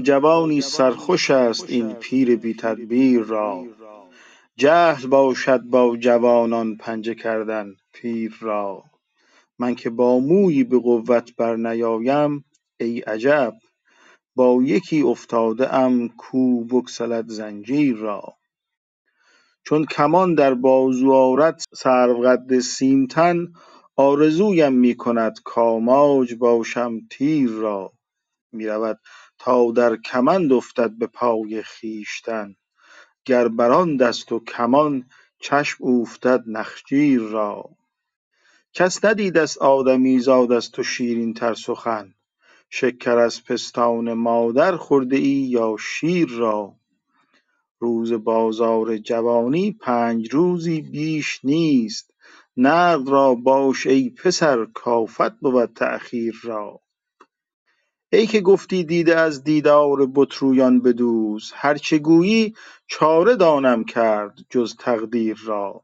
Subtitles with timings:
[0.00, 3.64] جوانی سرخوش است این پیر بی تدبیر را.
[4.56, 8.84] جهل باشد با جوانان پنجه کردن پیر را.
[9.58, 12.44] من که با مویی به قوت برنیایم
[12.80, 13.54] ای عجب
[14.36, 18.22] با یکی افتاده ام کو بگسلد زنجیر را.
[19.64, 23.46] چون کمان در بازو آرد سروقد سیمتن
[23.96, 27.92] آرزویم می کند کاماج باشم تیر را.
[28.52, 29.00] می رود
[29.38, 32.54] تا در کمند افتد به پای خویشتن.
[33.24, 35.08] گر بر دست و کمان
[35.40, 37.64] چشم اوفتد نخجیر را.
[38.72, 42.14] کس ندیدست آدمیزاد از تو شیرین تر سخن.
[42.70, 46.74] شکر از پستان مادر خورده ای یا شیر را.
[47.78, 52.10] روز بازار جوانی پنج روزی بیش نیست.
[52.56, 56.80] نقد را باش ای پسر کافت بود تأخیر را.
[58.12, 62.54] ای که گفتی دیده از دیدار بت رویان بدوز هر چه گویی
[62.86, 65.82] چاره دانم کرد جز تقدیر را.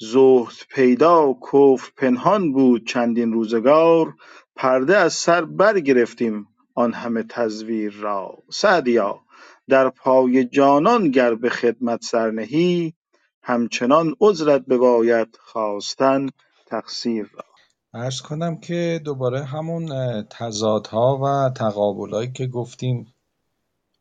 [0.00, 4.14] زهد پیدا کفر پنهان بود چندین روزگار
[4.56, 8.38] پرده از سر برگرفتیم آن همه تزویر را.
[8.50, 9.20] سعدیا
[9.68, 12.94] در پای جانان گر به خدمت سر نهی
[13.42, 16.28] همچنان عذرت بباید خواستن
[16.66, 17.55] تقصیر را.
[17.96, 23.14] عرض کنم که دوباره همون تضادها و تقابلهایی که گفتیم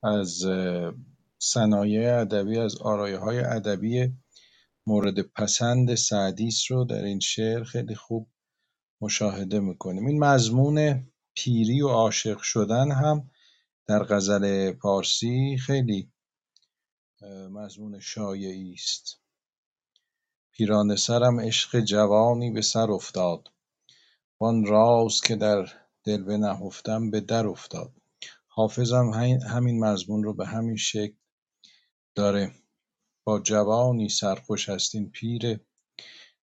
[0.04, 0.44] از
[1.40, 4.14] صنایع ادبی از آرایه های ادبی
[4.88, 8.28] مورد پسند سعدیس رو در این شعر خیلی خوب
[9.02, 10.08] مشاهده می‌کنیم.
[10.08, 13.30] این مضمون پیری و عاشق شدن هم
[13.88, 16.12] در غزل پارسی خیلی
[17.52, 19.20] مضمون شایعی است.
[20.52, 23.55] پیرانه سرم عشق جوانی به سر افتاد.
[24.40, 25.70] وان راز که در
[26.04, 27.92] دل بنهفتم به در افتاد.
[28.48, 29.10] حافظ هم
[29.48, 31.16] همین مضمون رو به همین شکل
[32.16, 32.52] داره.
[33.24, 35.60] با جوانی سرخوش است این پیر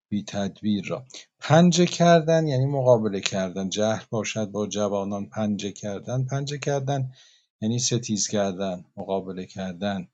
[0.08, 1.04] بی تدبیر را.
[1.41, 3.69] پنجه کردن یعنی مقابله کردن.
[3.69, 6.24] جهل باشد با جوانان پنجه کردن.
[6.24, 7.12] پنجه کردن
[7.60, 10.09] یعنی ستیز کردن مقابله کردن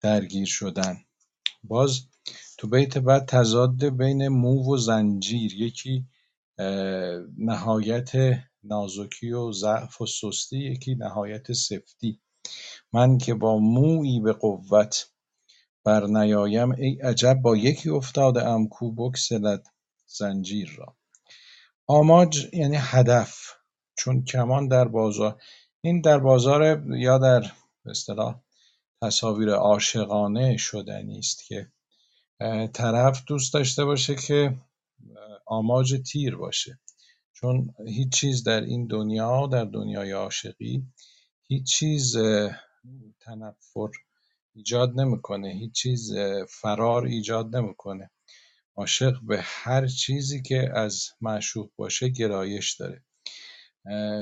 [0.00, 1.04] درگیر شدن.
[1.64, 2.00] باز
[2.58, 5.54] تو بیت بعد تضاد بین مو و زنجیر.
[5.54, 6.06] یکی
[7.38, 8.12] نهایت
[8.64, 12.20] نازکی و ضعف و سستی یکی نهایت سفتی.
[12.92, 15.10] من که با مویی به قوت
[15.84, 19.66] بر نیایم ای عجب با یکی افتاده ام کو بگسلد
[20.06, 20.96] زنجیر را.
[21.86, 23.52] آماج یعنی هدف
[23.94, 25.42] چون کمان در بازار
[25.80, 27.52] این در بازار یا در
[27.86, 28.40] اصطلاح
[29.02, 31.72] تصاویر عاشقانه شدنی است که
[32.72, 34.54] طرف دوست داشته باشه که
[35.58, 36.78] آماج تیر باشه.
[37.32, 40.82] چون هیچ چیز در این دنیا در دنیای عاشقی
[41.48, 42.16] هیچ چیز
[43.20, 43.90] تنفر
[44.54, 45.48] ایجاد نمی‌کنه.
[45.48, 46.12] هیچ چیز
[46.48, 48.10] فرار ایجاد نمی‌کنه.
[48.76, 53.02] عاشق به هر چیزی که از معشوق باشه گرایش داره.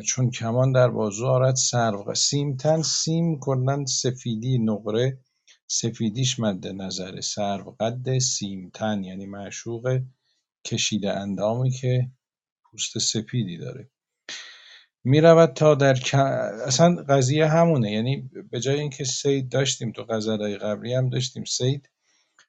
[0.07, 2.15] چون کمان در بازو آرد سرو.
[2.15, 5.19] سیمتن سیم کلا سفیدی نقره.
[5.67, 10.01] سفیدیش مد نظره سرو قد سیمتن یعنی معشوق
[10.65, 12.11] کشیده اندامی که
[12.65, 13.91] پوست سپیدی داره.
[15.05, 15.99] می‌رود تا در
[16.67, 17.93] اصلا قضیه همونه.
[17.93, 21.45] یعنی به جای اینکه سید داشتیم تو غزلهای قبلی هم داشتیم.
[21.45, 21.91] سید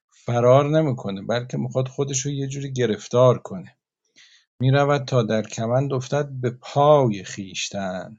[0.10, 3.78] فرار نمی‌کنه بلکه می‌خواد خودش رو یه جوری گرفتار کنه.
[4.60, 8.18] می‌رود تا در کمند افتد به پای خویشتن.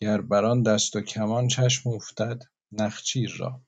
[0.00, 3.60] گر بر دست و کمان چشم افتد نخچیر را.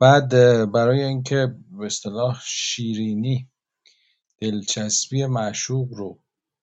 [0.00, 0.30] بعد
[0.72, 3.50] برای اینکه به اصطلاح شیرینی
[4.40, 6.18] دلچسبی معشوق رو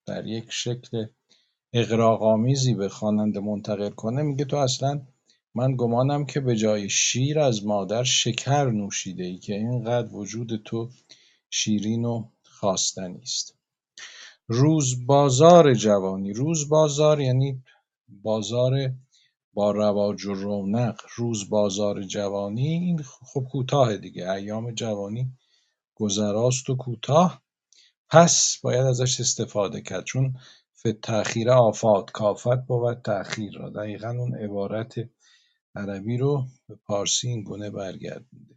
[0.05, 1.05] در یک شکل
[1.73, 5.01] اغراق‌آمیزی به خواننده منتقل کنه میگه تو اصلا
[5.55, 10.89] من گمانم که به جای شیر از مادر شکر نوشیده ای که اینقدر وجود تو
[11.49, 13.55] شیرین و خواستنی است.
[14.47, 17.63] روز بازار جوانی روز بازار یعنی
[18.07, 18.93] بازار
[19.53, 21.01] با رواج و رونق.
[21.15, 25.31] روز بازار جوانی این خب کوتاه دیگه ایام جوانی
[25.95, 27.44] گذراست و کوتاه.
[28.09, 30.37] پس باید ازش استفاده کرد چون
[30.73, 33.01] فی تأخیر آفات کافت بود.
[33.01, 34.95] تأخیر را دقیقا اون عبارت
[35.75, 38.55] عربی رو به پارسی این گونه برگردونده.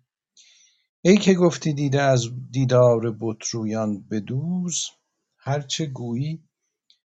[1.02, 4.86] ای که گفتی دیده از دیدار بطرویان بدوز
[5.38, 6.44] هرچه گویی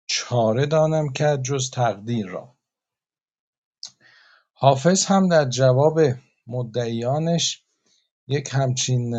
[0.07, 2.57] چاره دانم کرد جز تقدیر را.
[4.53, 6.01] حافظ هم در جواب
[6.47, 7.65] مدعیانش
[8.29, 9.15] یک همچین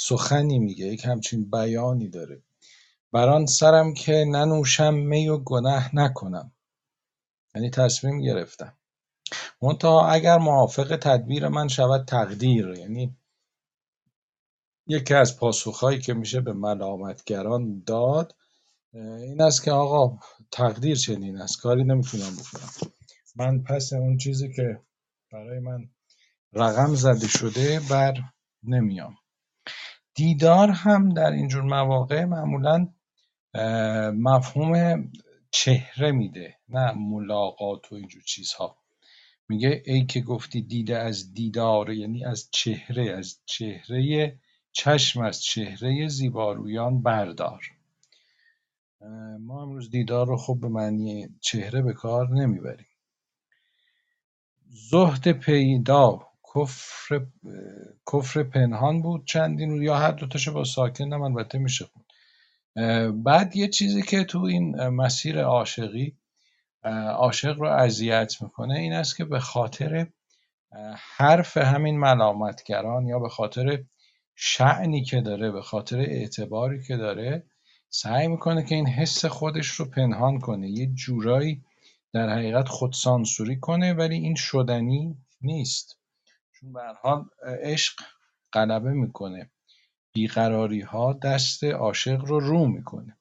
[0.00, 2.42] سخنی میگه یک همچین بیانی داره.
[3.12, 6.52] بر آن سرم که ننوشم می و گنه نکنم.
[7.54, 8.72] یعنی تصمیم گرفتم.
[9.62, 12.68] منتها اگر موافق تدبیر من شود تقدیر.
[12.68, 13.16] یعنی
[14.86, 18.34] یکی از پاسخهایی که میشه به ملامتگران داد
[18.92, 20.18] این است که آقا
[20.50, 21.60] تقدیر چنین است.
[21.60, 22.92] کاری نمی‌تونم بکنم.
[23.36, 24.80] من پس اون چیزی که
[25.32, 25.90] برای من
[26.52, 28.14] رقم زده شده بر
[28.62, 29.16] نمیام.
[30.20, 32.88] دیدار هم در اینجور مواقع معمولا
[34.12, 35.12] مفهوم
[35.50, 38.76] چهره میده نه ملاقات و اینجور چیزها.
[39.48, 44.38] میگه ای که گفتی دیده از دیدار یعنی از چهره از چهره
[44.72, 47.70] چشم از چهره زیبارویان بردار.
[49.40, 52.86] ما امروز دیدار رو خب به معنی چهره به کار نمی‌بریم.
[54.68, 57.26] زهد پیدا کفر
[58.12, 62.04] کفر پنهان بود چندین یا هر دوتاشو با ساکن هم البته میشه خود
[63.24, 66.16] بعد یه چیزی که تو این مسیر عاشقی
[67.14, 70.06] عاشق رو اذیت می‌کنه این است که به خاطر
[71.16, 73.84] حرف همین ملامتگران یا به خاطر
[74.34, 77.46] شعنی که داره به خاطر اعتباری که داره
[77.88, 81.62] سعی می‌کنه که این حس خودش رو پنهان کنه یه جورایی
[82.12, 85.99] در حقیقت خودسانسوری کنه ولی این شدنی نیست.
[86.60, 86.80] چون به
[87.62, 88.00] عشق
[88.52, 89.50] غلبه می‌کنه.
[90.12, 93.16] بیقراری ها دست عاشق رو رو می‌کنه.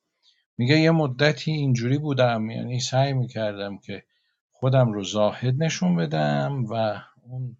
[0.58, 4.04] میگه یه مدتی اینجوری بودم یعنی سعی می‌کردم که
[4.52, 7.58] خودم رو زاهد نشون بدم و اون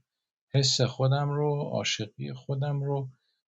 [0.54, 3.10] حس خودم رو عاشقی خودم رو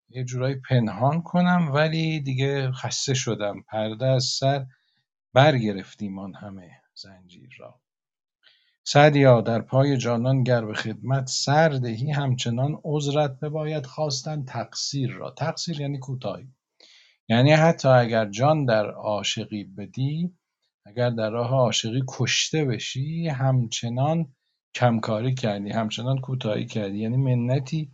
[0.09, 3.61] یه جورایی پنهان کنم ولی دیگه خسته شدم.
[3.61, 4.65] پرده از سر
[5.33, 7.81] برگرفتیم آن همه زنجیر را.
[8.91, 15.31] سعدیا در پای جانان گر به خدمت سر دهی همچنان عذرت بباید خواستن تقصیر را.
[15.31, 16.47] تقصیر یعنی کوتاهی.
[17.27, 20.33] یعنی حتی اگر جان در عاشقی بدی
[20.85, 24.35] اگر در راه عاشقی کشته بشی همچنان
[24.75, 26.99] کمکاری کردی همچنان کوتاهی کردی.
[26.99, 27.91] یعنی منتی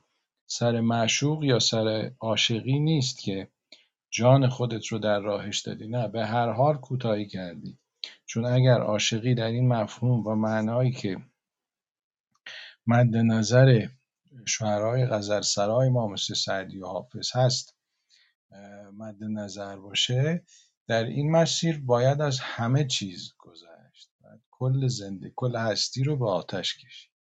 [0.50, 3.48] سر معشوق یا سر عاشقی نیست که
[4.12, 5.88] جان خودت رو در راهش دادی.
[5.88, 7.80] نه به هر حال کوتاهی کردی.
[8.26, 11.18] چون اگر عاشقی در این مفهوم و معنایی که
[12.88, 13.88] مد نظر
[14.48, 17.76] شعرهای غزلسرای ما مثل سعدی و حافظ هست
[18.94, 20.46] مد نظر باشه
[20.88, 24.12] در این مسیر باید از همه چیز گذشت.
[24.52, 27.15] کل زنده کل هستی رو به آتش کشید.